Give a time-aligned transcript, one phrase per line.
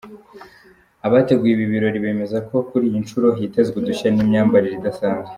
[1.07, 5.29] Abateguye ibi birori, bemeze ko kuri iyi nshuro hitezwe udushya n’imyambarire idasanzwe.